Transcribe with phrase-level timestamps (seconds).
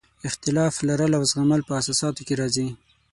[0.29, 2.67] اختلاف لرل او زغمل په اساساتو کې راځي.